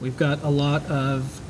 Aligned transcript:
we've 0.00 0.16
got 0.16 0.42
a 0.42 0.48
lot 0.48 0.84
of 0.86 1.40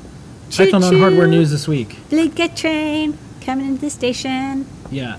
Choo 0.49 0.65
Python 0.65 0.83
on 0.83 0.91
choo. 0.91 0.99
hardware 0.99 1.27
news 1.27 1.51
this 1.51 1.67
week. 1.67 1.97
Blade 2.09 2.35
get 2.35 2.55
train 2.55 3.17
coming 3.41 3.67
into 3.67 3.81
the 3.81 3.89
station. 3.89 4.65
Yeah. 4.89 5.17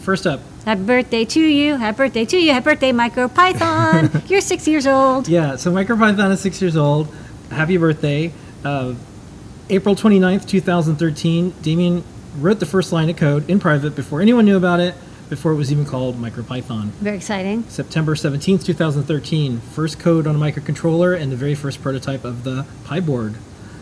First 0.00 0.26
up, 0.26 0.40
Happy 0.64 0.82
birthday 0.82 1.24
to 1.24 1.40
you. 1.40 1.76
Happy 1.76 1.96
birthday 1.96 2.24
to 2.26 2.38
you. 2.38 2.52
Happy 2.52 2.64
birthday, 2.64 2.92
MicroPython. 2.92 4.28
You're 4.30 4.42
six 4.42 4.68
years 4.68 4.86
old. 4.86 5.26
yeah, 5.28 5.56
so 5.56 5.72
MicroPython 5.72 6.30
is 6.32 6.40
six 6.40 6.60
years 6.60 6.76
old. 6.76 7.08
Happy 7.50 7.76
birthday. 7.78 8.32
Uh, 8.64 8.94
April 9.70 9.94
29th, 9.94 10.46
2013, 10.46 11.54
Damien 11.62 12.04
wrote 12.38 12.60
the 12.60 12.66
first 12.66 12.92
line 12.92 13.08
of 13.08 13.16
code 13.16 13.48
in 13.48 13.58
private 13.58 13.96
before 13.96 14.20
anyone 14.20 14.44
knew 14.44 14.56
about 14.56 14.80
it, 14.80 14.94
before 15.30 15.52
it 15.52 15.56
was 15.56 15.72
even 15.72 15.86
called 15.86 16.16
MicroPython. 16.20 16.86
Very 17.00 17.16
exciting. 17.16 17.62
September 17.68 18.14
17th, 18.14 18.64
2013, 18.64 19.60
first 19.60 19.98
code 19.98 20.26
on 20.26 20.34
a 20.36 20.38
microcontroller 20.38 21.18
and 21.18 21.30
the 21.32 21.36
very 21.36 21.54
first 21.54 21.80
prototype 21.80 22.24
of 22.24 22.44
the 22.44 22.66
pyboard. 22.84 23.36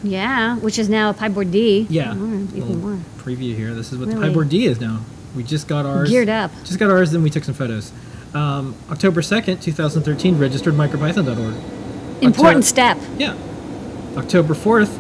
Yeah, 0.05 0.57
which 0.59 0.79
is 0.79 0.89
now 0.89 1.11
a 1.11 1.15
pyboard 1.15 1.51
D. 1.51 1.87
Yeah, 1.91 2.13
even 2.13 2.81
more. 2.81 2.99
preview 3.17 3.57
here. 3.57 3.75
This 3.75 3.91
is 3.93 3.99
what 3.99 4.09
the 4.11 4.17
Really? 4.17 4.29
pyboard 4.29 4.49
D 4.51 4.67
is 4.67 4.79
now. 4.81 5.01
We 5.35 5.43
just 5.43 5.67
got 5.67 5.85
ours. 5.87 6.09
Geared 6.09 6.29
up. 6.29 6.53
Just 6.65 6.79
got 6.79 6.91
ours, 6.91 7.11
then 7.11 7.23
we 7.23 7.31
took 7.31 7.43
some 7.45 7.55
photos. 7.55 7.91
Um, 8.35 8.75
October 8.91 9.23
2nd, 9.23 9.61
2013, 9.63 10.39
registered 10.39 10.75
micropython.org. 10.75 12.23
Important 12.23 12.65
step. 12.65 12.99
Yeah. 13.17 13.35
October 14.17 14.55
4th, 14.55 14.99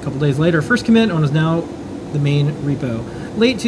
a 0.00 0.04
couple 0.04 0.18
days 0.18 0.38
later, 0.38 0.62
first 0.62 0.84
commit 0.86 1.10
on 1.10 1.22
is 1.22 1.30
now 1.32 1.60
the 2.12 2.18
main 2.18 2.50
repo. 2.62 3.04
Late 3.38 3.58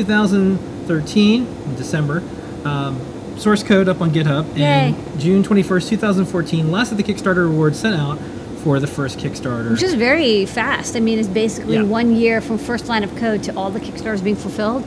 2013, 0.89 1.47
in 1.47 1.75
December, 1.77 2.23
um, 2.65 3.01
source 3.39 3.63
code 3.63 3.89
up 3.89 4.01
on 4.01 4.11
GitHub. 4.11 4.57
Yay. 4.57 4.95
And 4.95 5.21
June 5.21 5.43
21st, 5.43 5.89
2014, 5.91 6.71
last 6.71 6.93
of 6.93 6.99
the 6.99 7.03
Kickstarter 7.03 7.49
rewards 7.49 7.79
sent 7.79 7.97
out 7.97 8.19
for 8.63 8.81
the 8.81 8.87
first 8.87 9.19
Kickstarter. 9.19 9.71
Which 9.73 9.83
is 9.83 9.95
very 9.95 10.47
fast. 10.47 10.97
I 10.97 11.01
mean, 11.01 11.19
it's 11.19 11.29
basically 11.29 11.75
Yeah. 11.77 11.83
one 11.83 12.15
year 12.17 12.41
from 12.41 12.59
first 12.59 12.89
line 12.89 13.05
of 13.05 13.15
code 13.17 13.43
to 13.45 13.57
all 13.57 13.71
the 13.71 13.81
Kickstarters 13.81 14.23
being 14.23 14.37
fulfilled. 14.37 14.85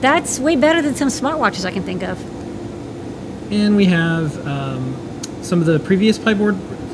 That's 0.00 0.38
way 0.38 0.56
better 0.56 0.80
than 0.82 0.94
some 0.94 1.08
smartwatches 1.08 1.64
I 1.64 1.70
can 1.70 1.82
think 1.82 2.02
of. 2.02 2.18
And 3.52 3.76
we 3.76 3.86
have 3.86 4.46
um, 4.46 4.94
some 5.42 5.60
of 5.60 5.66
the 5.66 5.78
previous 5.78 6.18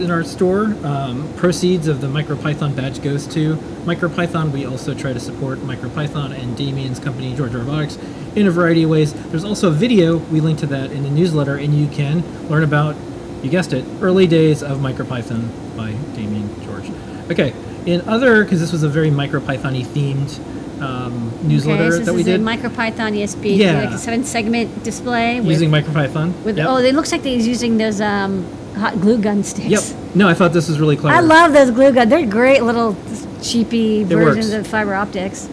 In 0.01 0.11
our 0.11 0.25
store. 0.25 0.75
Um, 0.83 1.31
proceeds 1.37 1.87
of 1.87 2.01
the 2.01 2.07
MicroPython 2.07 2.75
badge 2.75 3.03
goes 3.03 3.27
to 3.35 3.57
MicroPython. 3.85 4.51
We 4.51 4.65
also 4.65 4.95
try 4.95 5.13
to 5.13 5.21
support 5.21 5.59
MicroPython 5.59 6.33
and 6.33 6.57
Damien's 6.57 6.99
company, 6.99 7.37
George 7.37 7.53
Robotics, 7.53 7.99
in 8.35 8.47
a 8.47 8.51
variety 8.51 8.85
of 8.85 8.91
ways. 8.91 9.13
There's 9.31 9.45
also 9.45 9.69
a 9.69 9.73
video, 9.73 10.17
we 10.17 10.41
link 10.41 10.59
to 10.61 10.67
that 10.69 10.91
in 10.91 11.03
the 11.03 11.11
newsletter, 11.11 11.57
and 11.57 11.75
you 11.75 11.87
can 11.89 12.23
learn 12.49 12.65
about, 12.65 12.97
you 13.43 13.51
guessed 13.51 13.75
it, 13.75 13.85
early 14.01 14.27
days 14.27 14.63
of 14.63 14.79
MicroPython 14.79 15.77
by 15.77 15.93
Damien 16.15 16.49
George. 16.65 16.91
Okay, 17.31 17.53
in 17.85 18.01
other, 18.09 18.43
because 18.45 18.59
this 18.59 18.73
was 18.73 18.83
a 18.83 18.89
very 18.89 19.11
MicroPython-y 19.11 19.83
themed 19.83 20.81
um, 20.81 21.31
newsletter 21.47 21.83
okay, 21.83 21.91
so 21.91 21.97
this 21.99 22.07
that 22.07 22.15
we 22.15 22.21
is 22.21 22.27
did 22.27 22.41
a 22.41 22.45
MicroPython 22.45 23.19
ESP, 23.19 23.59
Yeah. 23.59 23.85
like 23.85 23.91
a 23.91 23.99
seven 23.99 24.25
segment 24.25 24.83
display 24.83 25.41
with, 25.41 25.51
using 25.51 25.71
MicroPython. 25.71 26.43
with 26.43 26.57
Yep. 26.57 26.67
oh, 26.71 26.79
it 26.79 26.95
looks 26.95 27.13
like 27.13 27.23
he's 27.23 27.47
using 27.47 27.77
those 27.77 28.01
um, 28.01 28.47
hot 28.77 29.01
glue 29.01 29.19
gun 29.19 29.43
sticks. 29.45 29.69
Yep. 29.93 30.15
No, 30.15 30.29
I 30.29 30.35
thought 30.35 30.53
this 30.53 30.69
was 30.69 30.79
really 30.81 30.97
clever. 30.97 31.17
I 31.17 31.21
love 31.21 31.53
those 31.53 31.71
glue 31.71 31.93
guns. 31.93 32.11
They're 32.11 32.27
great 32.27 32.63
little 32.63 32.97
cheapy 33.43 34.05
versions 34.05 34.51
works. 34.51 34.67
of 34.67 34.67
fiber 34.67 34.95
optics. 34.95 35.49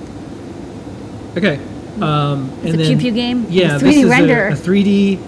Okay. 1.38 1.60
Um, 2.02 2.50
It's 2.64 2.72
and 2.74 2.76
a 2.76 2.78
then, 2.78 2.88
Pew 2.88 2.98
Pew 2.98 3.12
game? 3.12 3.46
Yeah, 3.50 3.76
It's 3.76 3.84
this 3.84 3.96
3D 3.96 4.00
is 4.00 4.06
a- 4.06 4.10
render. 4.10 4.48
A, 4.50 4.56
3D, 4.56 5.20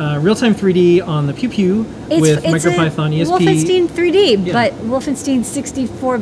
uh, 0.00 0.18
real-time 0.20 0.54
3D 0.54 1.00
on 1.00 1.26
the 1.26 1.32
Pew 1.34 1.48
Pew 1.48 1.86
with 2.10 2.42
MicroPython 2.44 3.12
E 3.12 3.20
a 3.20 3.24
ESP. 3.24 3.30
Wolfenstein 3.30 3.88
3D, 3.88 4.46
Yeah. 4.46 4.52
but 4.52 4.72
Wolfenstein 4.88 5.44
64 5.44 6.20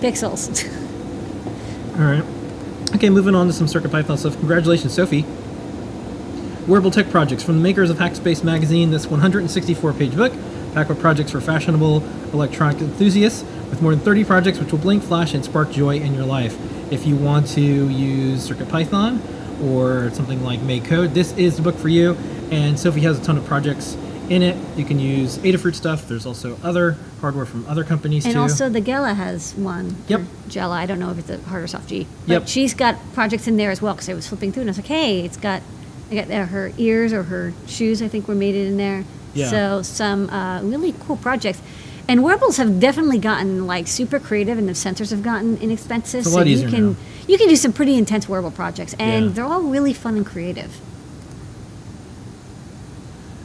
pixels. 0.00 0.66
All 1.98 2.04
right. 2.04 2.24
Okay, 2.96 3.10
moving 3.10 3.34
on 3.34 3.46
to 3.46 3.52
some 3.52 3.66
CircuitPython 3.66 4.18
stuff. 4.18 4.36
Congratulations, 4.38 4.92
Sophie. 4.92 5.24
Wearable 6.66 6.90
Tech 6.90 7.10
Projects 7.10 7.42
from 7.42 7.56
the 7.56 7.62
makers 7.62 7.90
of 7.90 7.98
Hackspace 7.98 8.42
Magazine. 8.42 8.90
This 8.90 9.04
164-page 9.06 10.16
book, 10.16 10.32
packed 10.72 10.88
with 10.88 10.98
projects 10.98 11.30
for 11.30 11.40
fashionable 11.40 12.02
electronic 12.32 12.80
enthusiasts, 12.80 13.42
with 13.68 13.82
more 13.82 13.94
than 13.94 14.00
30 14.02 14.24
projects 14.24 14.58
which 14.58 14.72
will 14.72 14.78
blink, 14.78 15.02
flash, 15.02 15.34
and 15.34 15.44
spark 15.44 15.70
joy 15.70 15.96
in 15.98 16.14
your 16.14 16.24
life. 16.24 16.56
If 16.90 17.06
you 17.06 17.16
want 17.16 17.48
to 17.48 17.60
use 17.60 18.48
CircuitPython 18.48 19.62
or 19.62 20.10
something 20.14 20.42
like 20.42 20.60
MakeCode, 20.60 21.12
this 21.12 21.36
is 21.36 21.56
the 21.56 21.62
book 21.62 21.76
for 21.76 21.88
you. 21.88 22.16
And 22.50 22.78
Sophie 22.78 23.00
has 23.00 23.18
a 23.18 23.22
ton 23.22 23.36
of 23.36 23.44
projects 23.44 23.94
in 24.30 24.40
it. 24.42 24.56
You 24.78 24.86
can 24.86 24.98
use 24.98 25.36
Adafruit 25.38 25.74
stuff. 25.74 26.08
There's 26.08 26.24
also 26.24 26.56
other 26.62 26.96
hardware 27.20 27.44
from 27.44 27.66
other 27.66 27.84
companies 27.84 28.24
and 28.24 28.34
too. 28.34 28.40
also 28.40 28.70
the 28.70 28.80
Gela 28.80 29.12
has 29.12 29.54
one. 29.54 29.96
Yep. 30.08 30.22
Gela, 30.48 30.76
I 30.76 30.86
don't 30.86 30.98
know 30.98 31.10
if 31.10 31.18
it's 31.18 31.28
a 31.30 31.38
hard 31.42 31.62
or 31.62 31.66
soft 31.66 31.88
G. 31.90 32.06
But 32.26 32.32
Yep. 32.32 32.48
she's 32.48 32.72
got 32.72 32.96
projects 33.12 33.46
in 33.46 33.58
there 33.58 33.70
as 33.70 33.82
well 33.82 33.92
because 33.94 34.08
I 34.08 34.14
was 34.14 34.26
flipping 34.26 34.50
through 34.50 34.62
and 34.62 34.70
I 34.70 34.72
was 34.72 34.78
like, 34.78 34.86
hey, 34.86 35.20
it's 35.20 35.36
got, 35.36 35.60
I 36.10 36.14
got 36.14 36.30
uh, 36.30 36.46
her 36.46 36.72
ears 36.78 37.12
or 37.12 37.24
her 37.24 37.52
shoes, 37.66 38.02
I 38.02 38.08
think 38.08 38.28
were 38.28 38.34
made 38.34 38.54
in 38.54 38.76
there. 38.76 39.04
Yeah. 39.34 39.48
So 39.50 39.82
some 39.82 40.30
uh, 40.30 40.62
really 40.62 40.94
cool 41.00 41.16
projects. 41.16 41.60
And 42.06 42.22
wearables 42.22 42.58
have 42.58 42.78
definitely 42.80 43.18
gotten 43.18 43.66
like 43.66 43.86
super 43.88 44.20
creative, 44.20 44.58
and 44.58 44.68
the 44.68 44.72
sensors 44.74 45.10
have 45.10 45.22
gotten 45.22 45.56
inexpensive. 45.58 46.26
So 46.26 46.42
you 46.42 46.68
can 46.68 46.90
now. 46.92 46.96
you 47.26 47.38
can 47.38 47.48
do 47.48 47.56
some 47.56 47.72
pretty 47.72 47.96
intense 47.96 48.28
wearable 48.28 48.50
projects, 48.50 48.94
and 48.98 49.26
Yeah. 49.26 49.30
they're 49.32 49.44
all 49.44 49.62
really 49.62 49.94
fun 49.94 50.16
and 50.16 50.26
creative. 50.26 50.78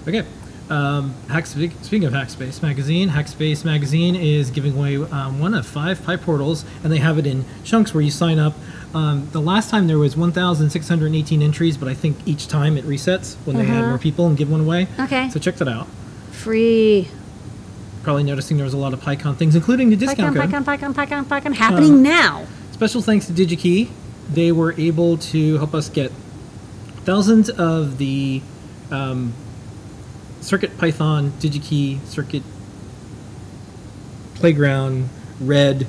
Okay. 0.08 0.26
Um, 0.70 1.16
Hackspace, 1.28 1.72
speaking 1.84 2.08
of 2.08 2.14
Hackspace 2.14 2.62
Magazine, 2.62 3.10
Hackspace 3.10 3.66
Magazine 3.66 4.16
is 4.16 4.52
giving 4.52 4.78
away 4.78 4.98
um, 4.98 5.40
one 5.40 5.56
of 5.56 5.66
five 5.66 6.00
PyPortals, 6.00 6.64
and 6.84 6.92
they 6.94 7.00
have 7.00 7.18
it 7.18 7.26
in 7.26 7.44
chunks 7.64 7.94
where 7.94 8.04
you 8.04 8.12
sign 8.12 8.38
up. 8.38 8.54
Um, 8.94 9.28
the 9.32 9.40
last 9.42 9.70
time 9.70 9.86
there 9.88 10.00
was 10.00 10.18
1,618 10.18 11.42
entries, 11.42 11.78
but 11.78 11.88
I 11.88 11.94
think 11.94 12.18
each 12.26 12.48
time 12.48 12.76
it 12.78 12.86
resets 12.86 13.36
when 13.46 13.56
they 13.58 13.64
add 13.68 13.78
Uh-huh. 13.82 13.90
more 13.90 13.98
people 14.00 14.26
and 14.28 14.36
give 14.36 14.50
one 14.50 14.62
away. 14.62 14.88
Okay. 15.00 15.30
So 15.30 15.40
check 15.40 15.56
that 15.58 15.68
out. 15.68 15.88
Free. 16.32 17.08
Probably 18.02 18.24
noticing 18.24 18.58
there 18.58 18.64
was 18.64 18.74
a 18.74 18.78
lot 18.78 18.94
of 18.94 19.02
PyCon 19.02 19.36
things, 19.36 19.56
including 19.56 19.90
the 19.90 19.96
discount 19.96 20.36
PyCon, 20.36 20.66
code. 20.66 20.66
PyCon, 20.80 20.94
PyCon, 20.94 21.26
PyCon, 21.26 21.26
PyCon, 21.26 21.54
happening 21.54 21.94
Um, 21.94 22.04
now. 22.04 22.46
Special 22.72 23.02
thanks 23.02 23.28
to 23.28 23.34
DigiKey. 23.34 23.90
They 24.34 24.52
were 24.52 24.74
able 24.78 25.18
to 25.18 25.58
help 25.58 25.76
us 25.76 25.90
get 25.90 26.12
thousands 27.06 27.50
of 27.50 27.98
the 28.00 28.42
um, 28.90 29.34
Circuit 30.42 30.78
Python, 30.78 31.32
DigiKey, 31.40 32.04
Circuit 32.06 32.44
Playground, 34.36 35.10
Red, 35.42 35.86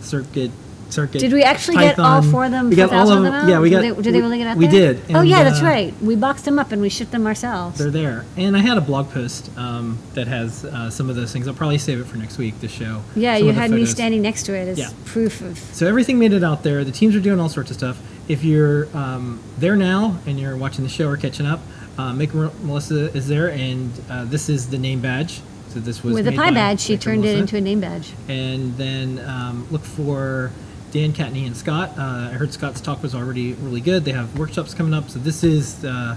Circuit, 0.00 0.50
Circuit. 0.92 1.18
Did 1.20 1.32
we 1.32 1.42
actually 1.42 1.76
get 1.78 1.98
all 1.98 2.22
four 2.22 2.44
of 2.44 2.50
them? 2.50 2.70
We 2.70 2.76
got 2.76 2.92
all 2.92 3.10
of 3.10 3.22
them 3.22 3.32
out? 3.32 3.48
Yeah, 3.48 3.60
we 3.60 3.70
did 3.70 3.76
got. 3.76 3.96
They, 3.96 4.02
did 4.02 4.14
they 4.14 4.20
really 4.20 4.38
get 4.38 4.46
out 4.46 4.56
We 4.56 4.66
there? 4.66 4.94
did. 4.94 5.16
oh 5.16 5.22
yeah, 5.22 5.42
that's 5.42 5.62
uh, 5.62 5.64
right. 5.64 5.94
We 6.02 6.16
boxed 6.16 6.44
them 6.44 6.58
up 6.58 6.72
and 6.72 6.80
we 6.82 6.88
shipped 6.88 7.10
them 7.12 7.26
ourselves. 7.26 7.78
They're 7.78 7.90
there, 7.90 8.24
and 8.36 8.56
I 8.56 8.60
had 8.60 8.76
a 8.78 8.80
blog 8.80 9.10
post 9.10 9.50
um, 9.56 9.98
that 10.14 10.26
has 10.28 10.64
uh, 10.64 10.90
some 10.90 11.08
of 11.10 11.16
those 11.16 11.32
things. 11.32 11.48
I'll 11.48 11.54
probably 11.54 11.78
save 11.78 11.98
it 12.00 12.04
for 12.04 12.16
next 12.18 12.38
week 12.38 12.60
to 12.60 12.68
show. 12.68 13.02
yeah, 13.16 13.36
you 13.36 13.46
the 13.46 13.52
had 13.54 13.70
me 13.70 13.86
standing 13.86 14.22
next 14.22 14.44
to 14.44 14.54
it 14.54 14.68
as 14.68 14.78
Yeah. 14.78 14.90
proof 15.04 15.40
of. 15.40 15.58
So 15.58 15.86
everything 15.86 16.18
made 16.18 16.32
it 16.32 16.44
out 16.44 16.62
there. 16.62 16.84
The 16.84 16.92
teams 16.92 17.16
are 17.16 17.20
doing 17.20 17.40
all 17.40 17.48
sorts 17.48 17.70
of 17.70 17.76
stuff. 17.76 18.00
If 18.28 18.44
you're 18.44 18.86
um, 18.96 19.40
there 19.58 19.76
now 19.76 20.18
and 20.26 20.38
you're 20.38 20.56
watching 20.56 20.84
the 20.84 20.90
show 20.90 21.08
or 21.08 21.16
catching 21.16 21.46
up, 21.46 21.60
uh, 21.98 22.12
Maker 22.12 22.50
Melissa 22.62 23.14
is 23.16 23.28
there, 23.28 23.50
and 23.50 23.90
uh, 24.10 24.24
this 24.24 24.48
is 24.48 24.68
the 24.68 24.78
name 24.78 25.00
badge. 25.00 25.40
So 25.70 25.80
this 25.80 26.04
was 26.04 26.14
With 26.14 26.26
the 26.26 26.32
PyBadge, 26.32 26.80
she 26.80 26.98
turned 26.98 27.24
it 27.24 27.38
into 27.38 27.56
a 27.56 27.60
name 27.60 27.80
badge. 27.80 28.12
And 28.28 28.76
then 28.76 29.18
um, 29.26 29.66
look 29.70 29.82
for 29.82 30.50
Dan 30.92 31.12
Kattni 31.14 31.46
and 31.46 31.56
Scott. 31.56 31.90
Uh, 31.96 32.28
I 32.30 32.34
heard 32.34 32.52
Scott's 32.52 32.80
talk 32.80 33.02
was 33.02 33.14
already 33.14 33.54
really 33.54 33.80
good. 33.80 34.04
They 34.04 34.12
have 34.12 34.38
workshops 34.38 34.74
coming 34.74 34.92
up. 34.92 35.08
So 35.08 35.18
this 35.18 35.42
is 35.42 35.82
uh, 35.86 36.16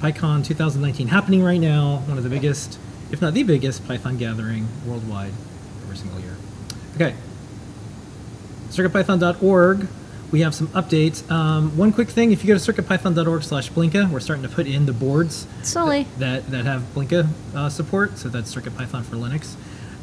PyCon 0.00 0.44
2019 0.44 1.06
happening 1.06 1.44
right 1.44 1.60
now. 1.60 1.98
One 2.06 2.18
of 2.18 2.24
the 2.24 2.30
biggest, 2.30 2.78
if 3.12 3.22
not 3.22 3.34
the 3.34 3.44
biggest, 3.44 3.86
Python 3.86 4.18
gathering 4.18 4.66
worldwide 4.84 5.32
every 5.84 5.96
single 5.96 6.18
year. 6.18 6.36
Okay. 6.96 7.14
CircuitPython.org. 8.70 9.86
We 10.32 10.40
have 10.40 10.56
some 10.56 10.68
updates. 10.68 11.28
Um, 11.30 11.76
one 11.76 11.92
quick 11.92 12.08
thing: 12.08 12.32
if 12.32 12.44
you 12.44 12.52
go 12.52 12.58
to 12.58 12.72
circuitpython.org/blinka, 12.72 14.10
we're 14.10 14.20
starting 14.20 14.42
to 14.42 14.48
put 14.48 14.66
in 14.66 14.86
the 14.86 14.92
boards 14.92 15.46
Slowly. 15.62 16.06
that 16.18 16.50
that 16.50 16.64
have 16.66 16.82
Blinka 16.94 17.28
uh, 17.54 17.68
support. 17.68 18.18
So 18.18 18.28
that's 18.28 18.52
CircuitPython 18.54 19.04
for 19.04 19.16
Linux. 19.16 19.54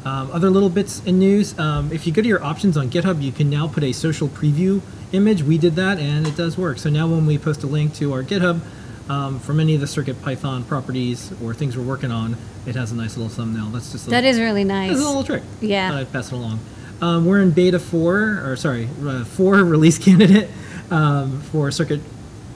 Um, 0.04 0.30
other 0.30 0.48
little 0.50 0.70
bits 0.70 1.02
in 1.04 1.18
news: 1.18 1.58
um, 1.58 1.92
if 1.92 2.06
you 2.06 2.12
go 2.12 2.22
to 2.22 2.28
your 2.28 2.42
options 2.42 2.76
on 2.76 2.88
GitHub, 2.90 3.20
you 3.22 3.32
can 3.32 3.50
now 3.50 3.68
put 3.68 3.82
a 3.82 3.92
social 3.92 4.28
preview 4.28 4.80
image. 5.12 5.42
We 5.42 5.58
did 5.58 5.74
that, 5.76 5.98
and 5.98 6.26
it 6.26 6.36
does 6.36 6.56
work. 6.56 6.78
So 6.78 6.88
now 6.90 7.08
when 7.08 7.26
we 7.26 7.36
post 7.38 7.62
a 7.62 7.66
link 7.66 7.94
to 7.94 8.12
our 8.12 8.22
GitHub 8.22 8.60
um, 9.10 9.38
from 9.40 9.58
any 9.60 9.74
of 9.74 9.80
the 9.80 9.86
CircuitPython 9.86 10.66
properties 10.68 11.32
or 11.42 11.52
things 11.54 11.76
we're 11.76 11.84
working 11.84 12.10
on, 12.10 12.36
it 12.66 12.74
has 12.76 12.92
a 12.92 12.94
nice 12.94 13.16
little 13.16 13.30
thumbnail. 13.30 13.66
That's 13.66 13.92
just 13.92 14.06
a, 14.06 14.10
That 14.10 14.24
is 14.24 14.38
really 14.38 14.64
nice. 14.64 14.90
that's 14.90 15.02
a 15.02 15.06
little 15.06 15.24
trick. 15.24 15.42
Yeah. 15.60 15.94
I'd 15.94 16.12
pass 16.12 16.28
it 16.30 16.34
along. 16.34 16.60
Um, 17.00 17.26
we're 17.26 17.40
in 17.40 17.50
beta 17.52 17.78
four, 17.78 18.42
or 18.44 18.56
sorry, 18.56 18.88
uh, 19.04 19.24
four 19.24 19.54
release 19.64 19.98
candidate 19.98 20.50
um, 20.90 21.40
for 21.42 21.70
Circuit 21.70 22.00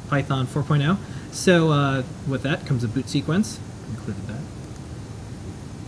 Python 0.08 0.46
4.0. 0.46 0.98
So 1.32 1.70
uh, 1.70 2.02
with 2.28 2.42
that 2.42 2.66
comes 2.66 2.84
a 2.84 2.88
boot 2.88 3.08
sequence. 3.08 3.58
Included 3.90 4.26
that 4.28 4.40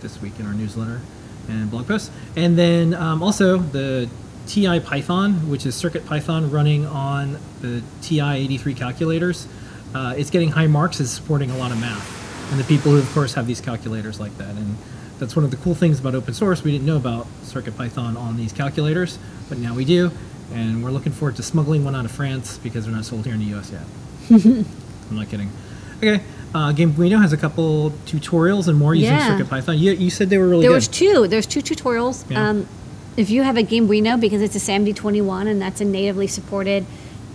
this 0.01 0.21
week 0.21 0.39
in 0.39 0.47
our 0.47 0.53
newsletter. 0.55 1.01
And 1.49 1.71
blog 1.71 1.87
posts. 1.87 2.11
And 2.37 2.59
then 2.59 2.95
um, 2.95 3.23
also 3.23 3.59
the 3.59 4.09
TI 4.47 4.81
Python, 4.81 5.49
which 5.49 5.67
is 5.67 5.75
Circuit 5.75 6.05
Python 6.07 6.51
running 6.51 6.87
on 6.87 7.39
the 7.61 7.83
TI-83 8.03 8.77
calculators. 8.77 9.49
Uh, 9.95 10.15
it's 10.17 10.31
getting 10.31 10.51
high 10.51 10.67
marks. 10.67 11.01
It's 11.01 11.11
supporting 11.11 11.51
a 11.51 11.57
lot 11.57 11.71
of 11.71 11.81
math, 11.81 12.51
and 12.51 12.61
the 12.61 12.65
people 12.65 12.93
who, 12.93 12.99
of 12.99 13.11
course, 13.13 13.35
have 13.35 13.47
these 13.47 13.61
calculators 13.61 14.19
like 14.19 14.37
that. 14.39 14.57
And 14.57 14.77
that's 15.19 15.37
one 15.37 15.45
of 15.45 15.51
the 15.51 15.57
cool 15.59 15.75
things 15.75 16.01
about 16.01 16.15
open 16.15 16.35
source. 16.35 16.63
We 16.63 16.73
didn't 16.73 16.87
know 16.87 16.97
about 16.97 17.27
Circuit 17.43 17.77
Python 17.77 18.17
on 18.17 18.37
these 18.37 18.53
calculators, 18.53 19.19
but 19.49 19.59
now 19.59 19.75
we 19.75 19.85
do. 19.85 20.11
And 20.53 20.85
we're 20.85 20.91
looking 20.91 21.13
forward 21.13 21.37
to 21.37 21.43
smuggling 21.43 21.85
one 21.85 21.95
out 21.95 22.05
of 22.05 22.11
France 22.11 22.59
because 22.59 22.85
they're 22.85 22.95
not 22.95 23.05
sold 23.05 23.25
here 23.25 23.35
in 23.35 23.41
the 23.41 23.57
US 23.57 23.73
yet. 23.73 23.83
I'm 24.31 25.17
not 25.17 25.29
kidding. 25.29 25.51
Okay, 25.99 26.23
uh, 26.55 26.73
has 26.73 27.33
a 27.33 27.37
couple 27.37 27.91
tutorials 28.07 28.69
and 28.69 28.79
more 28.79 28.95
using 28.95 29.13
Yeah. 29.15 29.29
Circuit 29.29 29.51
Python. 29.51 29.79
You, 29.79 29.93
you 29.93 30.11
said 30.11 30.31
they 30.31 30.39
were 30.39 30.49
really 30.49 30.63
There 30.63 30.71
good. 30.71 30.77
was 30.77 30.89
two. 30.89 31.27
There's 31.29 31.47
two 31.47 31.61
tutorials. 31.61 32.25
Yeah. 32.31 32.49
Um, 32.51 32.69
if 33.17 33.31
you 33.31 33.43
have 33.43 33.57
a 33.57 33.63
Gamebuino, 33.63 34.19
because 34.21 34.43
it's 34.43 34.57
a 34.57 34.59
SAMD21 34.59 35.49
and 35.49 35.61
that's 35.61 35.81
a 35.81 35.85
natively 35.85 36.27
supported 36.27 36.85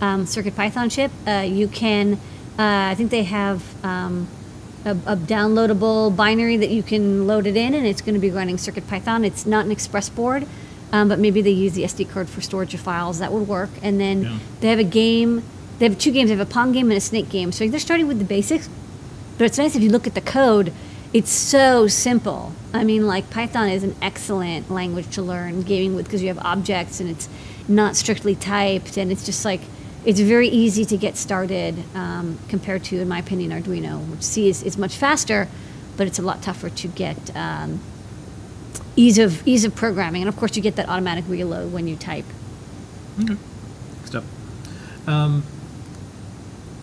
um, 0.00 0.26
Circuit 0.26 0.56
Python 0.56 0.88
chip, 0.88 1.10
uh, 1.26 1.44
you 1.46 1.68
can. 1.68 2.14
Uh, 2.58 2.88
I 2.90 2.94
think 2.94 3.10
they 3.10 3.24
have 3.24 3.62
um, 3.84 4.28
a, 4.84 4.90
a 5.06 5.16
downloadable 5.16 6.14
binary 6.14 6.56
that 6.58 6.70
you 6.70 6.82
can 6.82 7.26
load 7.26 7.46
it 7.46 7.56
in, 7.56 7.74
and 7.74 7.86
it's 7.86 8.00
going 8.02 8.14
to 8.14 8.20
be 8.20 8.30
running 8.30 8.58
Circuit 8.58 8.86
Python. 8.88 9.24
It's 9.24 9.46
not 9.46 9.64
an 9.64 9.70
Express 9.70 10.08
board, 10.10 10.46
um, 10.92 11.08
but 11.08 11.18
maybe 11.18 11.40
they 11.42 11.50
use 11.50 11.72
the 11.74 11.84
SD 11.84 12.10
card 12.10 12.28
for 12.28 12.40
storage 12.40 12.74
of 12.74 12.80
files. 12.80 13.18
That 13.18 13.32
would 13.32 13.48
work. 13.48 13.70
And 13.82 13.98
then 14.00 14.22
Yeah. 14.22 14.38
they 14.60 14.68
have 14.68 14.78
a 14.78 14.84
game. 14.84 15.42
They 15.78 15.88
have 15.88 15.98
two 15.98 16.10
games. 16.12 16.28
They 16.30 16.36
have 16.36 16.46
a 16.46 16.50
Pong 16.50 16.72
game 16.72 16.90
and 16.90 16.96
a 16.98 17.00
Snake 17.00 17.30
game. 17.30 17.52
So 17.52 17.66
they're 17.68 17.80
starting 17.80 18.06
with 18.06 18.18
the 18.18 18.24
basics. 18.24 18.68
But 19.40 19.46
it's 19.46 19.56
nice 19.56 19.74
if 19.74 19.82
you 19.82 19.88
look 19.88 20.06
at 20.06 20.14
the 20.14 20.20
code, 20.20 20.70
it's 21.14 21.30
so 21.30 21.86
simple. 21.86 22.52
I 22.74 22.84
mean, 22.84 23.06
like 23.06 23.30
Python 23.30 23.70
is 23.70 23.82
an 23.82 23.96
excellent 24.02 24.70
language 24.70 25.08
to 25.14 25.22
learn 25.22 25.62
gaming 25.62 25.94
with 25.94 26.04
because 26.04 26.20
you 26.20 26.28
have 26.28 26.36
objects 26.40 27.00
and 27.00 27.08
it's 27.08 27.26
not 27.66 27.96
strictly 27.96 28.34
typed 28.34 28.98
and 28.98 29.10
it's 29.10 29.24
just 29.24 29.46
like 29.46 29.62
it's 30.04 30.20
very 30.20 30.48
easy 30.48 30.84
to 30.84 30.94
get 30.94 31.16
started 31.16 31.82
um, 31.94 32.38
compared 32.48 32.84
to, 32.84 33.00
in 33.00 33.08
my 33.08 33.18
opinion, 33.18 33.50
Arduino, 33.50 34.06
which 34.10 34.20
C 34.20 34.50
is, 34.50 34.62
is 34.62 34.76
much 34.76 34.94
faster, 34.94 35.48
but 35.96 36.06
it's 36.06 36.18
a 36.18 36.22
lot 36.22 36.42
tougher 36.42 36.68
to 36.68 36.88
get 36.88 37.34
um, 37.34 37.80
ease 38.94 39.16
of 39.16 39.48
ease 39.48 39.64
of 39.64 39.74
programming. 39.74 40.20
And 40.20 40.28
of 40.28 40.36
course, 40.36 40.54
you 40.54 40.62
get 40.62 40.76
that 40.76 40.90
automatic 40.90 41.24
reload 41.28 41.72
when 41.72 41.88
you 41.88 41.96
type. 41.96 42.26
Okay. 43.22 43.38
Next 43.96 44.14
up. 44.14 44.24
Um, 45.06 45.44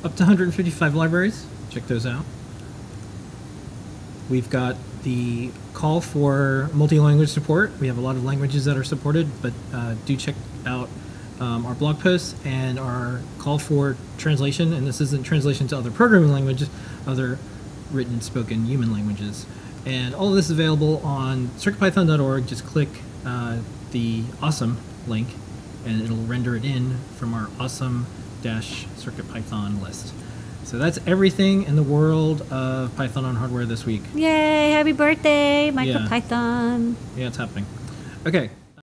up 0.03 0.15
to 0.15 0.23
155 0.23 0.95
libraries. 0.95 1.45
Check 1.69 1.85
those 1.85 2.07
out. 2.07 2.25
We've 4.29 4.49
got 4.49 4.75
the 5.03 5.51
call 5.73 6.01
for 6.01 6.69
multi-language 6.73 7.29
support. 7.29 7.71
We 7.79 7.87
have 7.87 7.97
a 7.97 8.01
lot 8.01 8.15
of 8.15 8.25
languages 8.25 8.65
that 8.65 8.75
are 8.75 8.83
supported, 8.83 9.29
but 9.41 9.53
uh, 9.73 9.95
do 10.05 10.17
check 10.17 10.35
out 10.65 10.89
um, 11.39 11.65
our 11.65 11.75
blog 11.75 11.99
posts 11.99 12.35
and 12.43 12.79
our 12.79 13.21
call 13.39 13.59
for 13.59 13.95
translation. 14.17 14.73
And 14.73 14.85
this 14.85 14.99
isn't 14.99 15.23
translation 15.23 15.67
to 15.69 15.77
other 15.77 15.91
programming 15.91 16.31
languages, 16.31 16.69
other 17.05 17.39
written 17.91 18.13
and 18.13 18.23
spoken 18.23 18.65
human 18.65 18.91
languages. 18.91 19.45
And 19.85 20.13
all 20.13 20.29
of 20.29 20.35
this 20.35 20.45
is 20.45 20.51
available 20.51 20.97
on 21.05 21.47
circuitpython.org. 21.59 22.47
Just 22.47 22.65
click 22.65 22.89
uh, 23.25 23.59
the 23.91 24.23
awesome 24.41 24.79
link 25.07 25.29
and 25.85 26.01
it'll 26.01 26.17
render 26.17 26.55
it 26.55 26.65
in 26.65 26.97
from 27.15 27.33
our 27.33 27.49
awesome 27.59 28.07
dash 28.41 28.85
CircuitPython 28.97 29.81
list. 29.81 30.13
So 30.67 30.77
that's 30.77 30.99
everything 31.07 31.63
in 31.63 31.77
the 31.77 31.81
world 31.83 32.41
of 32.51 32.93
Python 32.97 33.23
on 33.23 33.37
hardware 33.37 33.65
this 33.65 33.85
week. 33.85 34.01
Yay! 34.13 34.71
Happy 34.71 34.91
birthday, 34.91 35.67
Yeah. 35.67 35.71
MicroPython. 35.71 36.95
Yeah, 37.15 37.27
it's 37.27 37.37
happening. 37.37 37.65
Okay, 38.25 38.49